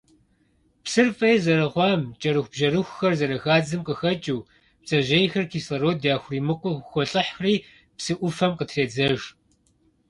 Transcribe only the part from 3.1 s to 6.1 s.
зэрыхадзэм къыхэкӀыу, бдзэжьейхэм кислород